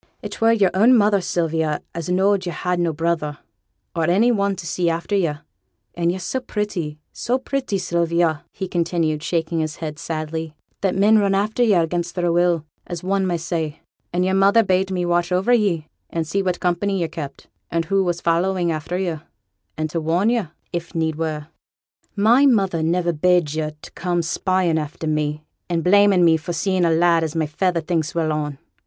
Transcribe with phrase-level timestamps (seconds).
[0.23, 3.37] 'It were yo'r own mother, Sylvia, as knowed yo' had no brother,
[3.95, 5.35] or any one to see after yo';
[5.93, 11.19] and yo' so pretty, so pretty, Sylvia,' he continued, shaking his head, sadly, 'that men
[11.19, 13.79] run after yo' against their will, as one may say;
[14.11, 17.85] and yo'r mother bade me watch o'er ye and see what company yo' kept, and
[17.85, 19.19] who was following after yo',
[19.77, 21.45] and to warn yo', if need were.'
[22.15, 26.85] 'My mother niver bade yo' to come spying after me, and blaming me for seeing
[26.85, 28.57] a lad as my feyther thinks well on.